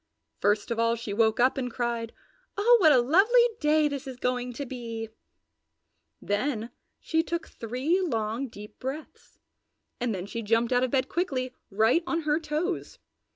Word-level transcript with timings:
First 0.39 0.71
of 0.71 0.79
all 0.79 0.95
she 0.95 1.13
woke 1.13 1.39
up 1.39 1.59
and 1.59 1.69
cried, 1.69 2.11
"Oh 2.57 2.77
what 2.81 2.91
a 2.91 2.97
lovely 2.97 3.47
day 3.59 3.87
this 3.87 4.07
is 4.07 4.17
going 4.17 4.51
to 4.53 4.65
be!" 4.65 5.09
Then 6.19 6.71
she 6.99 7.21
took 7.21 7.47
three 7.47 8.01
long, 8.01 8.47
deep 8.47 8.79
breaths 8.79 9.37
and 9.99 10.15
then 10.15 10.25
she 10.25 10.41
jumped 10.41 10.73
out 10.73 10.83
of 10.83 10.89
bed 10.89 11.07
quickly, 11.07 11.53
right 11.69 12.01
on 12.07 12.21
her 12.21 12.39
toes. 12.39 12.97